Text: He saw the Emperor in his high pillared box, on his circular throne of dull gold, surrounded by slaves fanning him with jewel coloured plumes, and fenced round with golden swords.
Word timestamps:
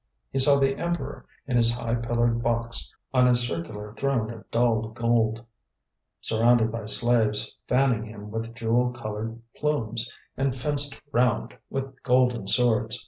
He 0.31 0.39
saw 0.39 0.55
the 0.57 0.77
Emperor 0.77 1.27
in 1.45 1.57
his 1.57 1.77
high 1.77 1.93
pillared 1.93 2.41
box, 2.41 2.91
on 3.13 3.27
his 3.27 3.41
circular 3.47 3.93
throne 3.93 4.31
of 4.31 4.49
dull 4.49 4.87
gold, 4.87 5.45
surrounded 6.21 6.71
by 6.71 6.87
slaves 6.87 7.55
fanning 7.67 8.05
him 8.05 8.31
with 8.31 8.55
jewel 8.55 8.89
coloured 8.93 9.39
plumes, 9.55 10.11
and 10.35 10.55
fenced 10.55 10.99
round 11.11 11.55
with 11.69 12.01
golden 12.01 12.47
swords. 12.47 12.99